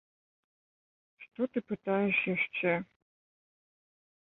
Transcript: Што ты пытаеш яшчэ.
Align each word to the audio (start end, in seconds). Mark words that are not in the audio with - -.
Што 1.25 1.41
ты 1.53 1.59
пытаеш 1.75 2.17
яшчэ. 2.35 2.71